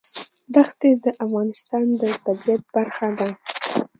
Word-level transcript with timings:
دښتې 0.55 0.91
د 1.03 1.05
افغانستان 1.23 1.85
د 2.01 2.03
طبیعت 2.25 2.63
برخه 2.75 3.07
ده. 3.17 3.29